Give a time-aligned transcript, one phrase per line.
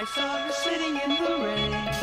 [0.00, 1.99] I saw her sitting in the rain.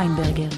[0.00, 0.48] ויינברגר.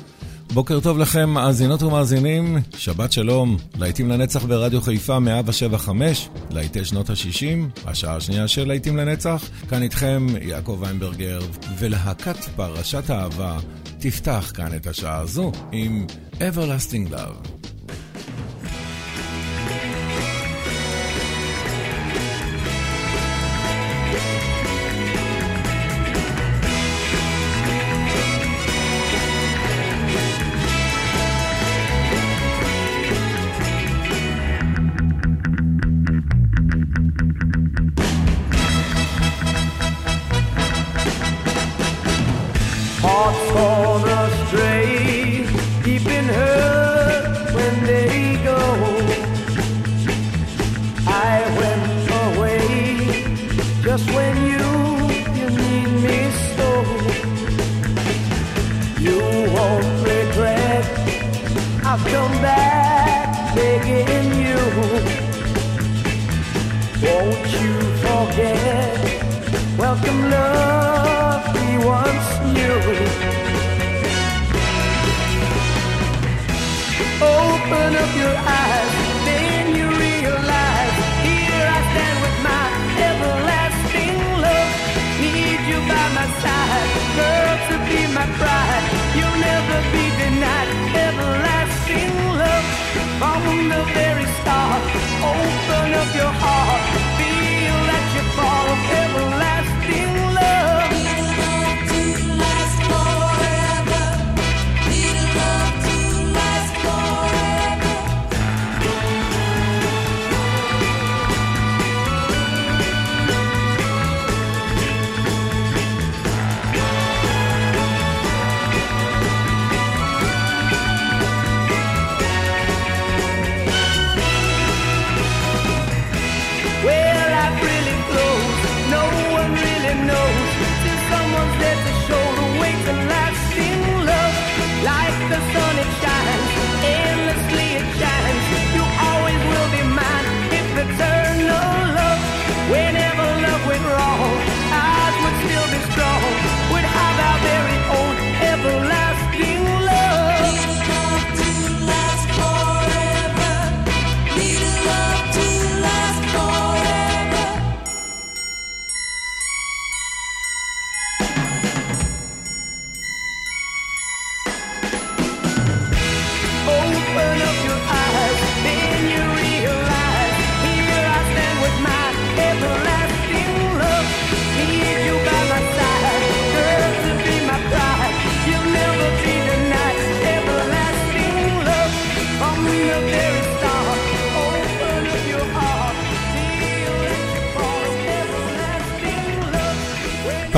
[0.54, 7.88] בוקר טוב לכם, מאזינות ומאזינים, שבת שלום, להיטים לנצח ברדיו חיפה 175, להיטי שנות ה-60,
[7.88, 11.40] השעה השנייה של להיטים לנצח, כאן איתכם יעקב ויינברגר,
[11.78, 13.58] ולהקת פרשת אהבה
[13.98, 16.06] תפתח כאן את השעה הזו עם
[16.38, 17.61] Everlasting Love.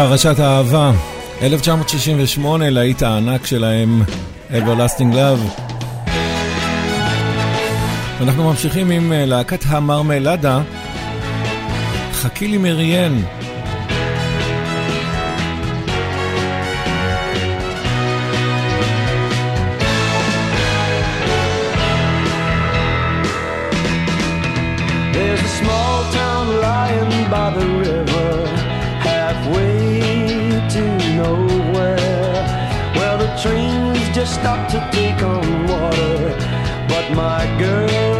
[0.08, 0.92] פרשת אהבה,
[1.42, 4.02] 1968, להיט הענק שלהם,
[4.50, 5.62] Everlasting Love.
[8.20, 10.60] אנחנו ממשיכים עם אה, להקת המרמלדה,
[12.12, 13.22] חכי לי מריאן.
[34.26, 36.36] stop to take on water,
[36.88, 38.13] but my girl.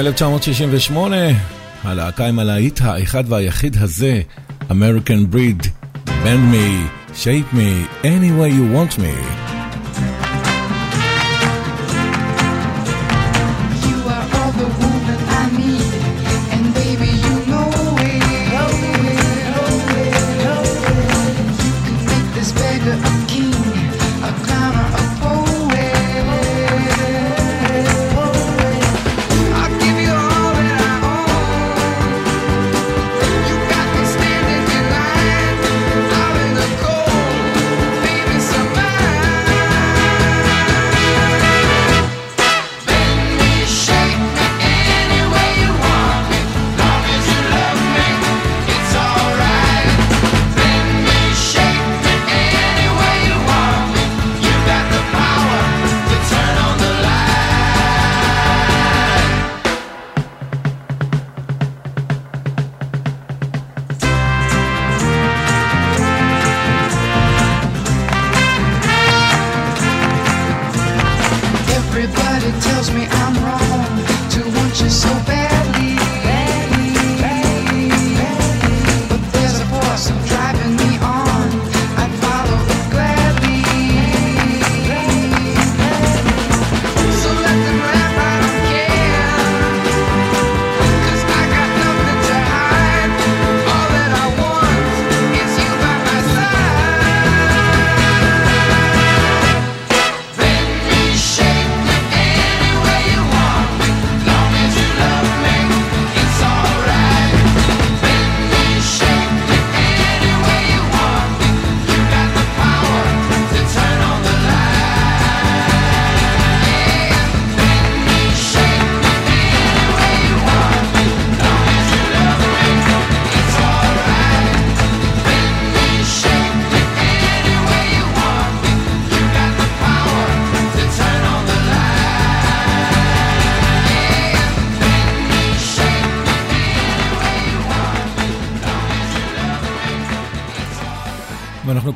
[0.00, 1.16] 1968,
[1.84, 4.20] הלהקה עם הלהיט האחד והיחיד הזה,
[4.70, 5.66] American Breed,
[6.06, 9.33] Bend Me, Shape Me, Any Way You Want Me.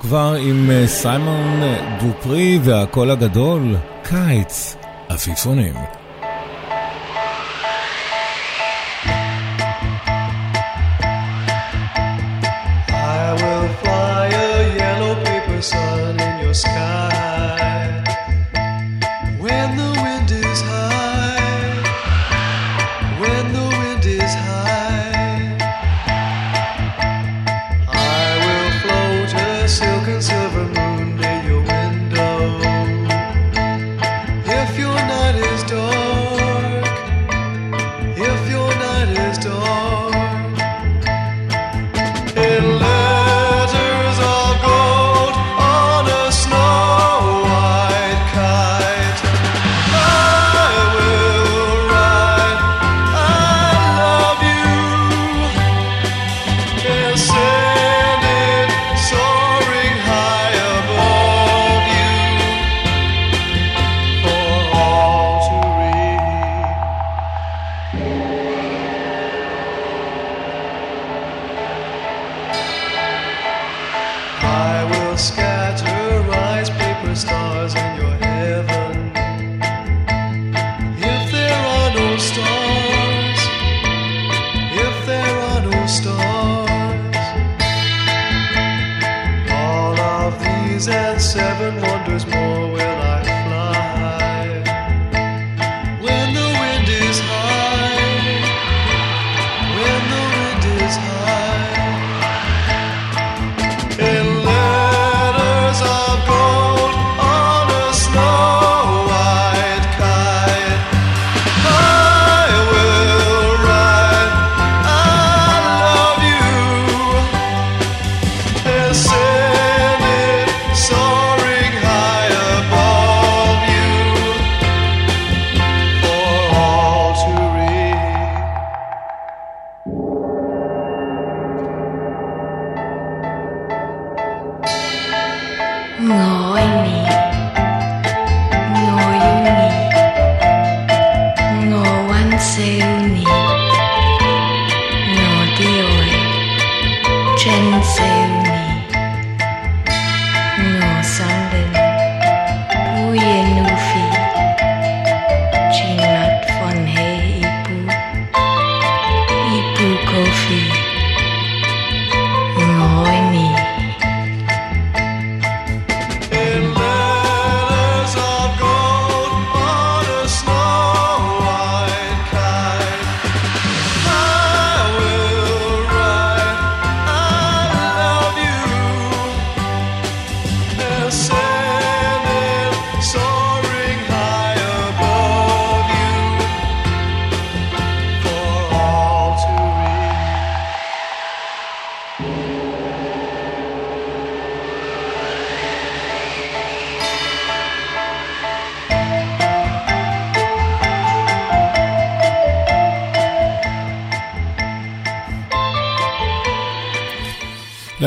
[0.08, 4.76] כבר עם אה, סיימון אה, דופרי והקול הגדול, קיץ,
[5.08, 5.97] עפיפונים.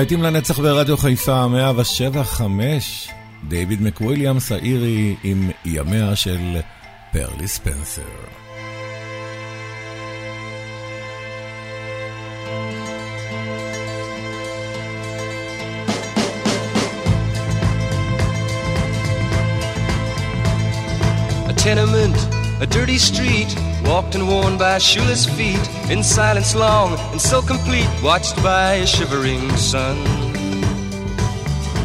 [0.02, 3.10] להיטים לנצח ברדיו חיפה 175,
[3.48, 6.60] דיוויד מקוויליאמס האירי עם ימיה של
[7.12, 8.02] פרלי ספנסר.
[21.58, 23.54] Tenement, a dirty street,
[23.84, 28.86] walked and worn by shoeless feet, in silence long and so complete, watched by a
[28.86, 29.98] shivering sun.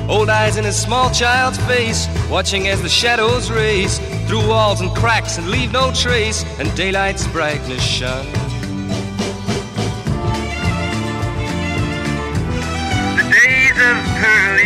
[0.08, 4.94] Old eyes in a small child's face, watching as the shadows race through walls and
[4.94, 8.26] cracks and leave no trace, and daylight's brightness shone.
[13.16, 14.65] The days of Pearly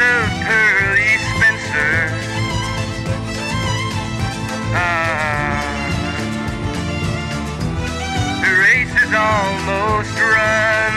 [0.00, 1.92] of Pearly Spencer.
[4.72, 5.60] ah,
[8.40, 10.94] the race is almost run.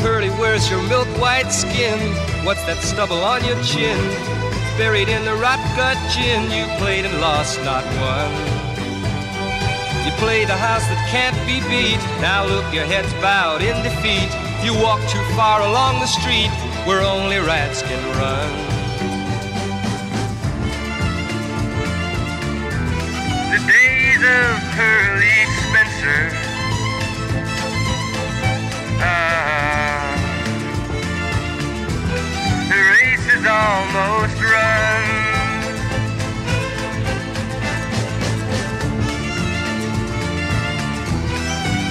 [0.00, 1.98] Pearly, where's your milk white skin?
[2.44, 3.98] What's that stubble on your chin?
[4.76, 8.30] Buried in the rot gut gin, you played and lost, not won.
[10.04, 12.02] You played a house that can't be beat.
[12.20, 14.43] Now look, your head's bowed in defeat.
[14.64, 16.48] You walk too far along the street
[16.86, 18.50] where only rats can run.
[23.52, 26.30] The days of Pearly Spencer
[29.02, 30.16] ah,
[32.70, 35.04] the race is almost run.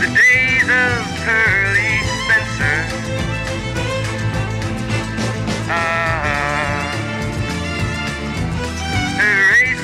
[0.02, 1.83] The days of Pearly.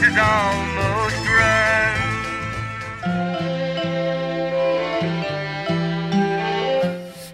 [0.09, 1.49] is almost through.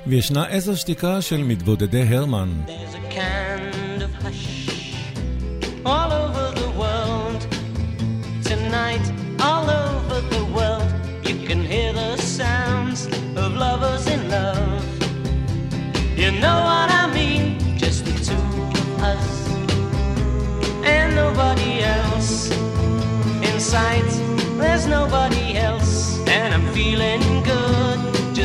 [0.07, 2.49] וישנה איזו שתיקה של מתבודדי הרמן.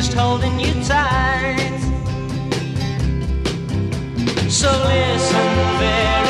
[0.01, 1.79] just holding you tight.
[4.49, 6.20] So listen, there.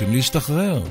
[0.00, 0.82] מבקשים להשתחרר.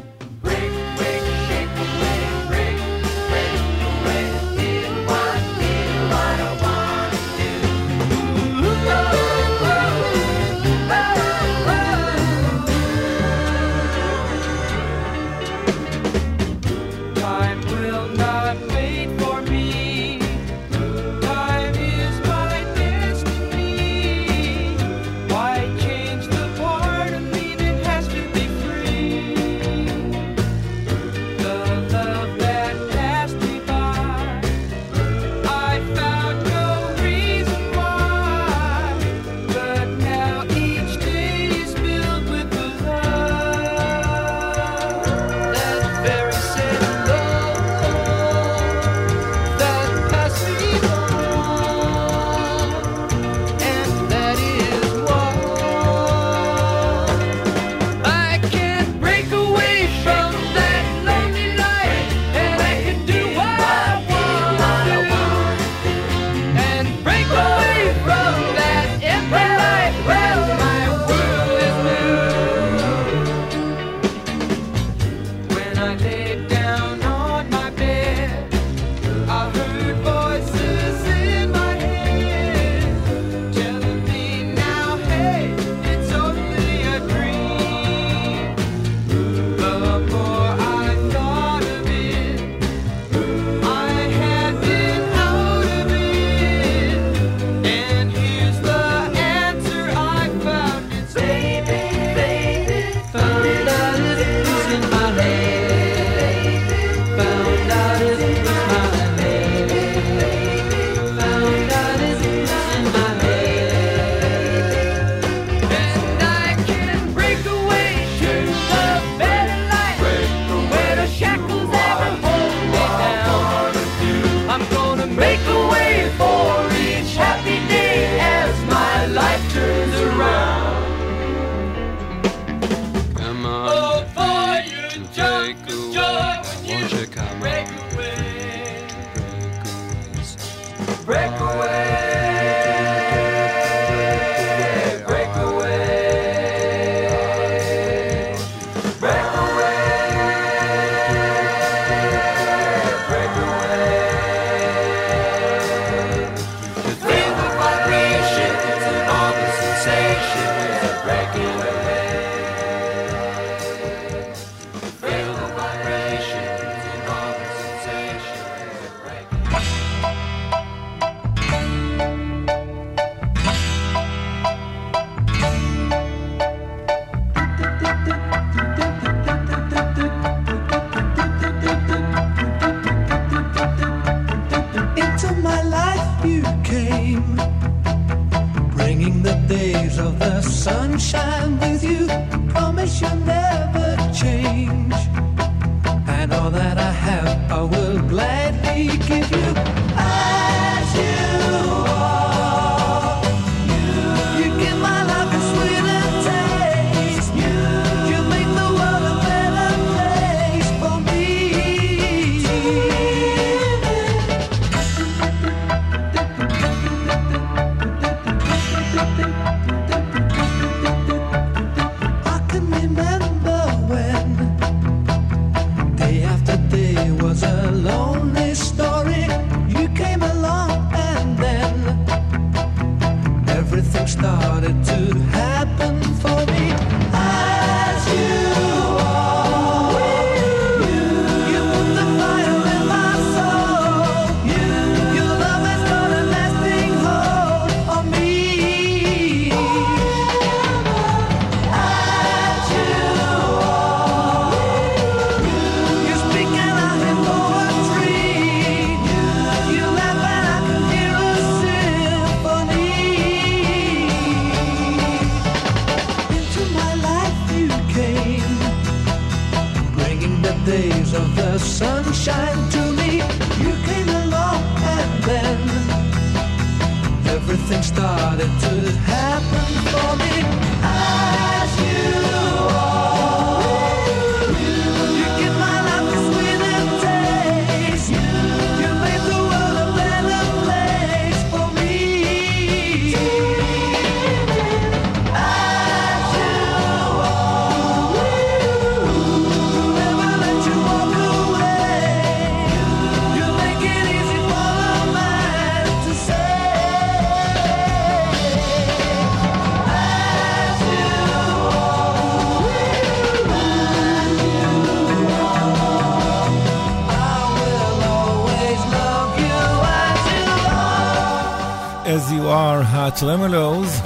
[323.20, 324.02] טרמלוז.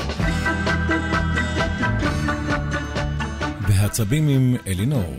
[3.68, 5.16] בעצבים עם אלינור.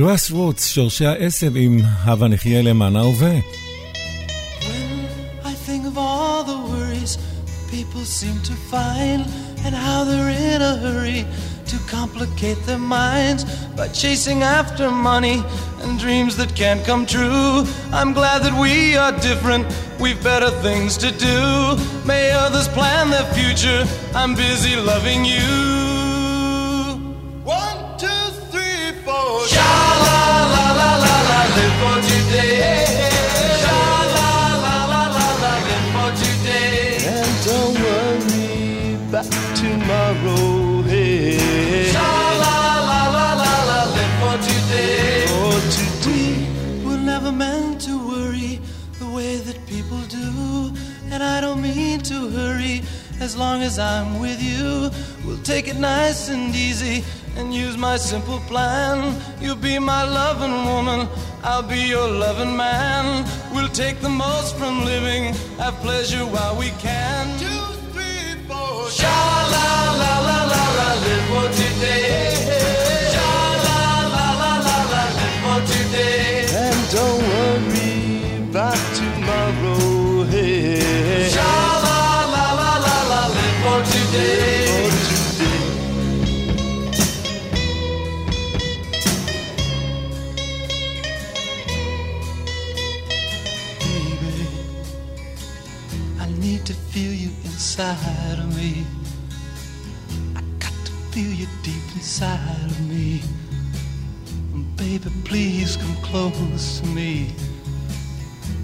[0.00, 3.38] הגראס רוטס, שורשי העשב עם הבה נחיה למען ההווה.
[5.44, 7.18] I think of all the worries
[7.70, 9.20] people seem to find
[9.64, 11.26] and how they're in a hurry
[11.66, 13.42] to complicate their minds
[13.78, 15.42] by chasing after money
[15.82, 17.64] and dreams that can't come true.
[17.92, 19.66] I'm glad that we are different,
[19.98, 21.40] we've better things to do.
[22.06, 25.89] May others plan their future, I'm busy loving you.
[39.91, 40.81] Tomorrow.
[40.83, 41.37] Hey.
[41.91, 42.11] Sha
[42.43, 42.57] la
[42.89, 45.25] la la la la, live for today.
[45.33, 48.59] For today, we're never meant to worry
[48.99, 50.73] the way that people do,
[51.11, 52.81] and I don't mean to hurry.
[53.19, 54.89] As long as I'm with you,
[55.23, 57.03] we'll take it nice and easy
[57.37, 59.15] and use my simple plan.
[59.39, 61.07] You'll be my loving woman,
[61.43, 63.25] I'll be your loving man.
[63.53, 67.60] We'll take the most from living, have pleasure while we can.
[78.93, 80.23] Tomorrow.
[80.25, 80.90] Hey.
[102.21, 103.19] Inside of me.
[104.75, 107.33] Baby, please come close to me.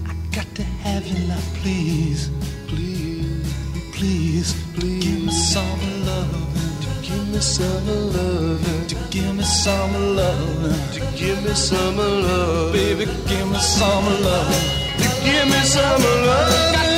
[0.06, 2.30] I got to have you now, please.
[2.68, 3.52] Please,
[3.92, 5.04] please, please.
[5.04, 6.46] Give me some loving.
[6.82, 8.86] To give me some loving.
[8.86, 10.92] To give me some loving.
[10.92, 12.72] To give me some love.
[12.72, 14.54] Baby, give me some love.
[14.98, 16.97] To give me some love.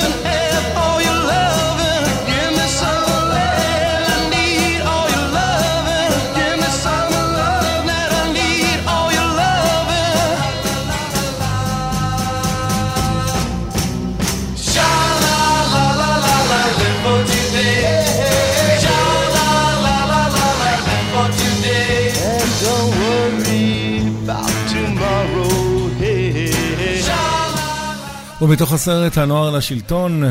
[28.42, 30.22] ומתוך הסרט הנוער לשלטון,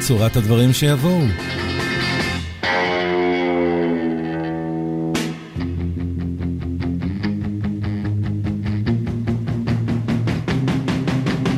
[0.00, 1.20] צורת הדברים שיבואו.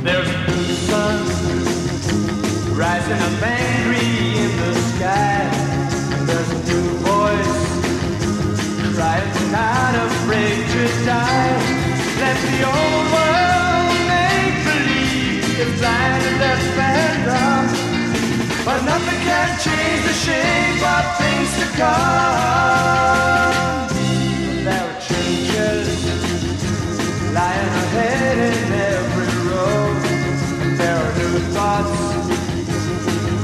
[0.05, 0.51] There's a
[12.59, 12.94] blue
[19.63, 23.05] change the shape of things to come.
[24.65, 25.89] There are changes
[27.33, 29.97] lying ahead in every road.
[30.79, 31.99] There are new thoughts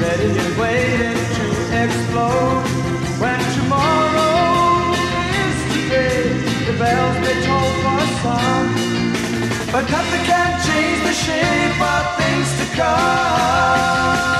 [0.01, 1.45] ready and waiting to
[1.83, 2.65] explode.
[3.23, 4.95] When tomorrow
[5.45, 6.23] is today,
[6.67, 8.69] the bells may toll for some.
[9.71, 14.40] But nothing can change the shape of things to come.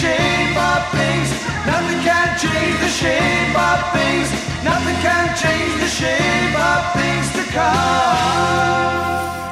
[0.00, 1.28] shape of things.
[1.70, 4.28] Nothing can change the shape of things.
[4.70, 7.84] Nothing can change the shape of things to come.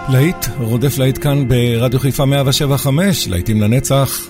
[0.08, 4.20] להיט, רודף להיט כאן ברדיו חיפה 175, להיטים לנצח,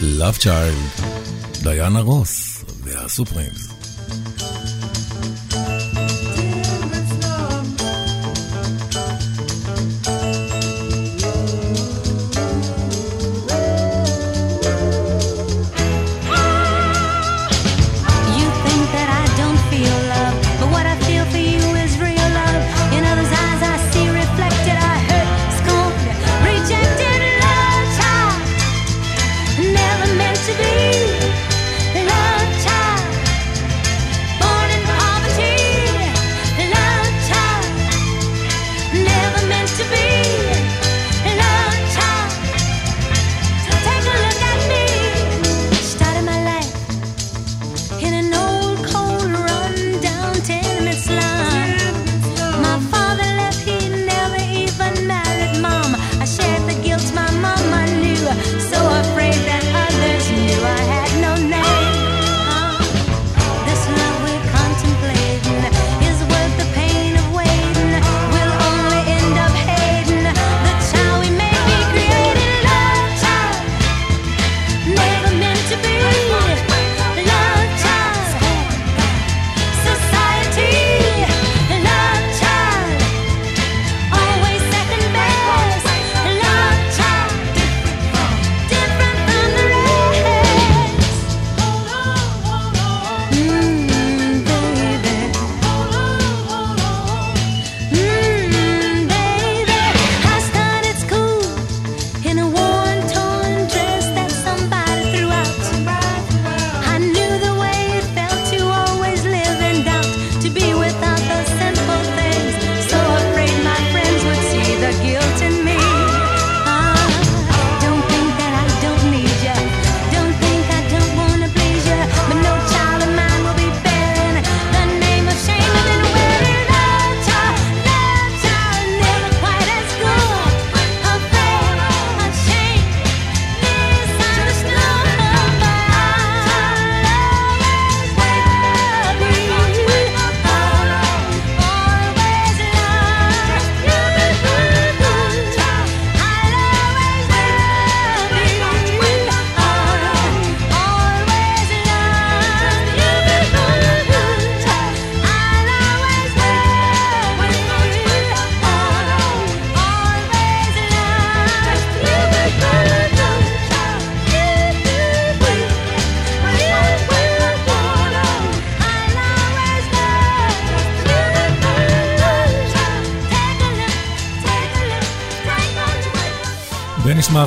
[0.00, 1.02] Love Child,
[1.62, 3.77] דיאנה רוס והסופרימס.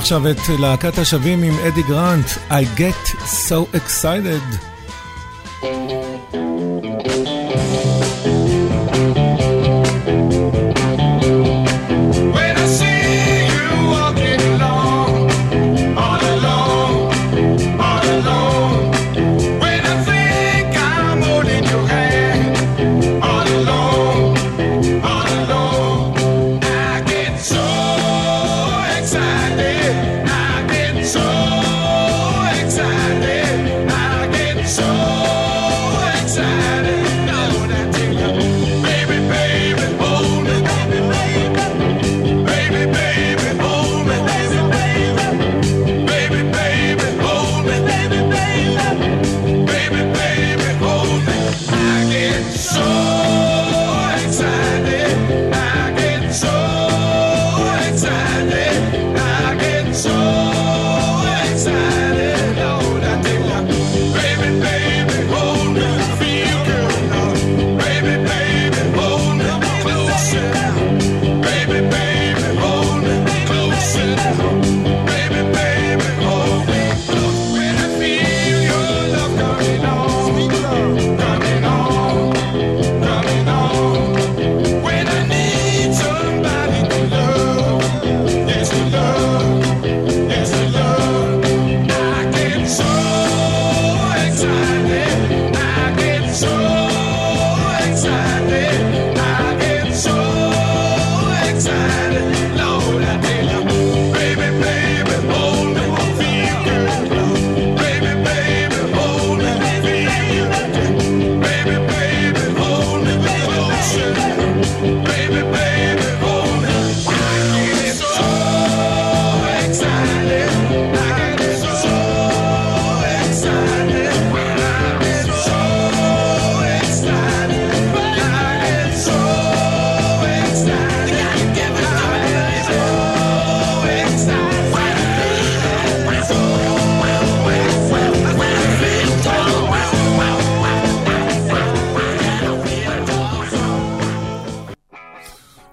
[0.01, 3.07] עכשיו את להקת השבים עם אדי גרנט, I get
[3.47, 4.70] so excited.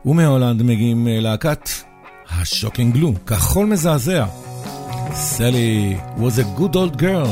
[0.09, 1.69] ומהולנד מגיעים אה, להקת
[2.31, 4.27] השוקינג גלו, כחול מזעזע.
[5.13, 7.31] סלי was a good old girl.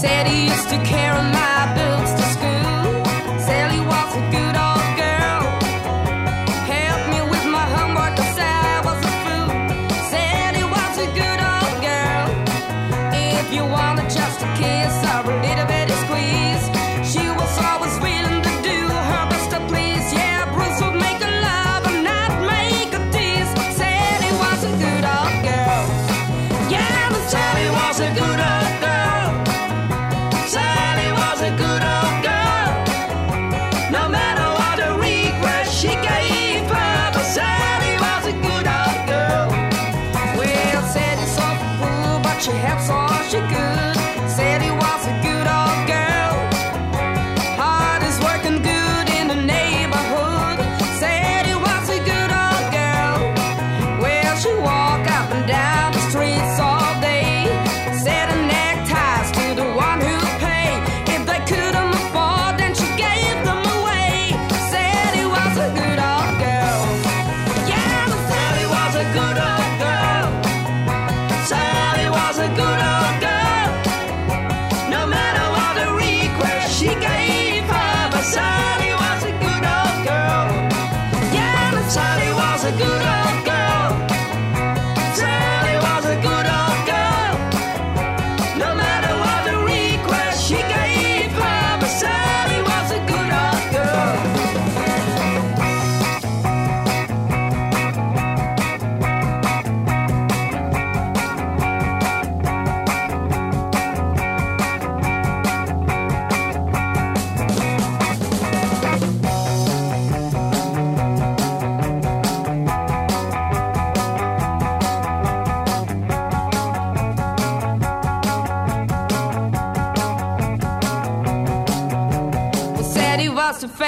[0.00, 1.09] Said he used to care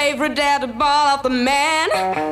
[0.03, 2.22] favorite dad to ball off the man.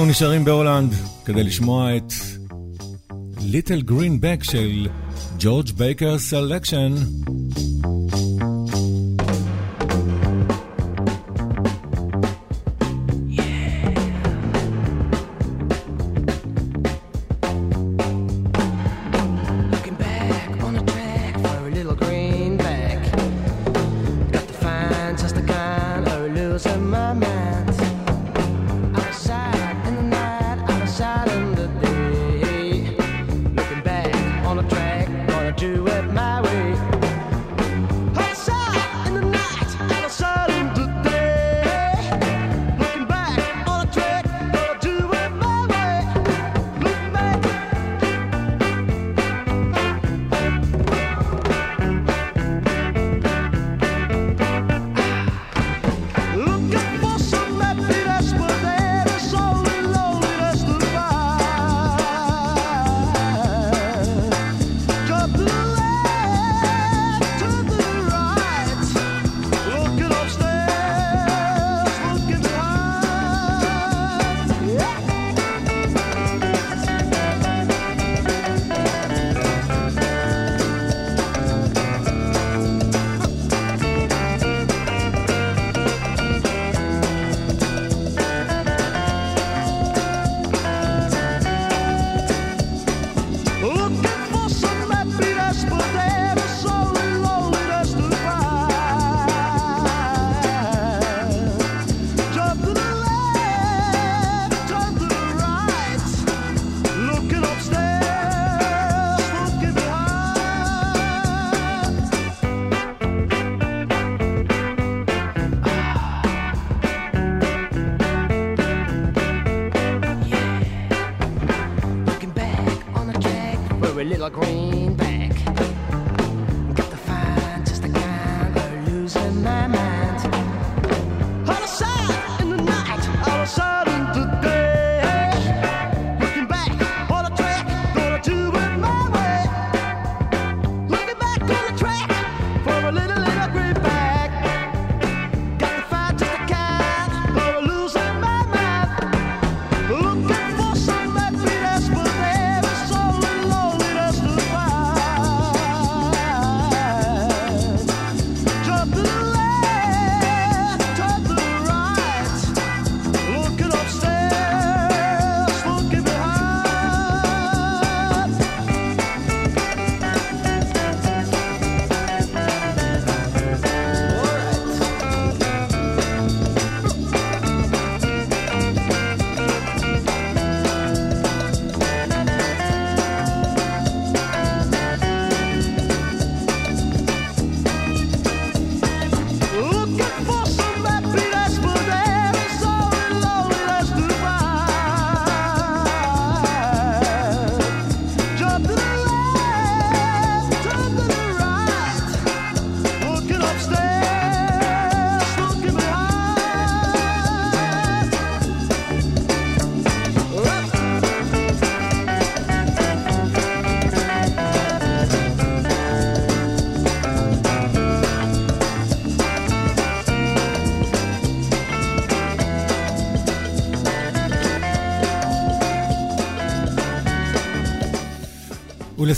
[0.00, 0.94] אנחנו נשארים בהולנד
[1.24, 2.12] כדי לשמוע את
[3.40, 4.88] ליטל גרינבק של
[5.38, 6.94] ג'ורג' בייקר סלקשן.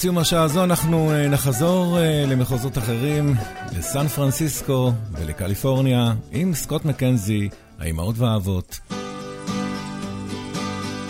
[0.02, 3.34] לסיום השעה הזו אנחנו אה, נחזור אה, למחוזות אחרים,
[3.78, 7.48] לסן פרנסיסקו ולקליפורניה, עם סקוט מקנזי,
[7.78, 8.80] האימהות והאבות.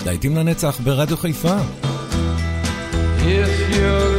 [0.07, 1.57] להיטים לנצח ברדיו חיפה.
[3.19, 4.12] If you're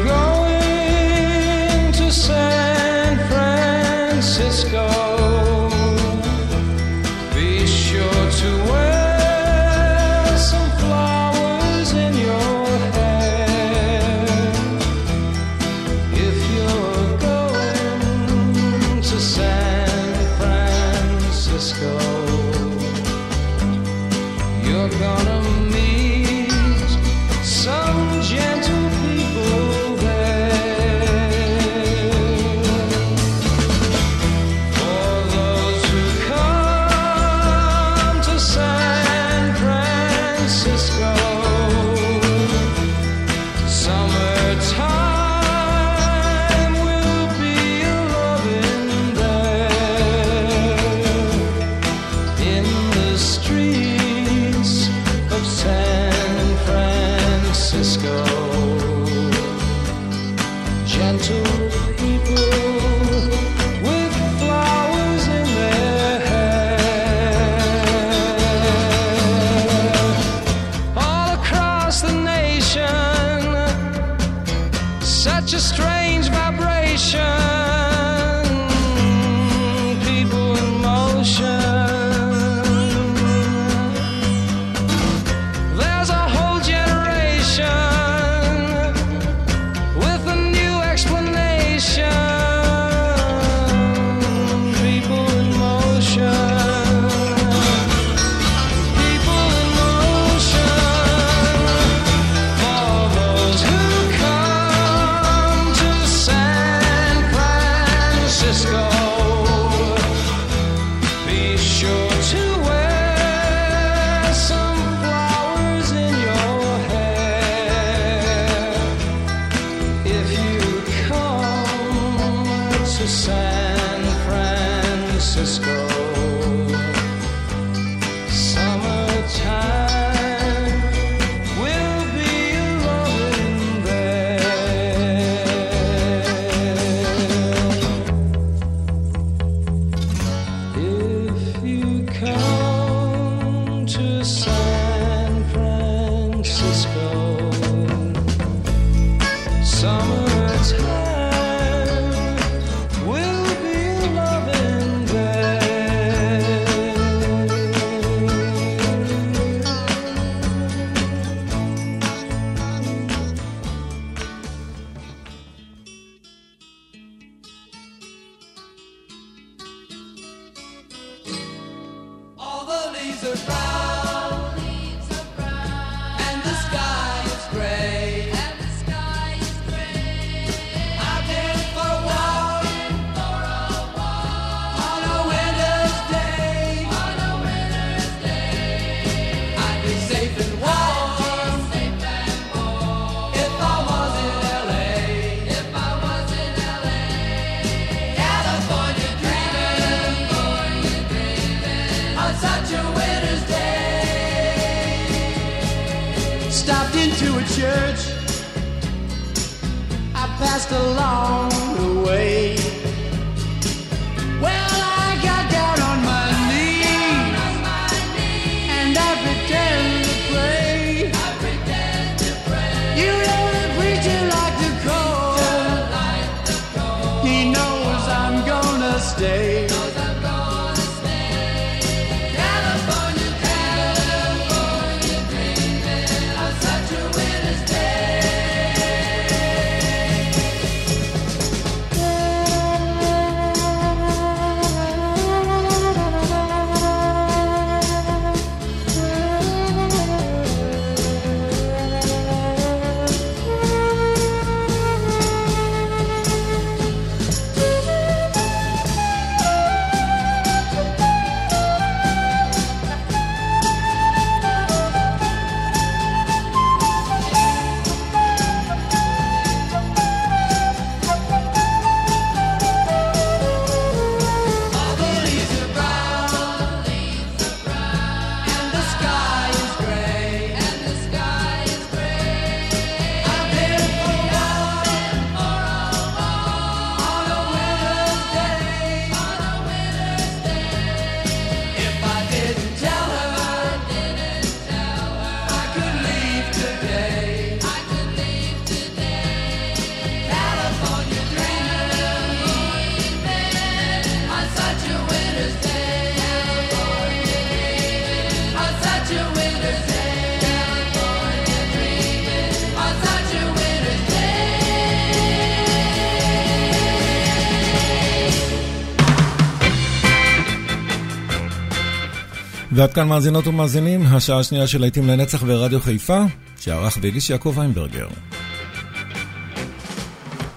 [322.75, 326.23] ועד כאן מאזינות ומאזינים, השעה השנייה של להיטים לנצח ברדיו חיפה,
[326.59, 328.07] שערך והגיש יעקב ויינברגר.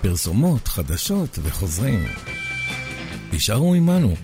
[0.01, 2.05] פרסומות, חדשות וחוזרים.
[3.31, 4.15] תשארו עמנו.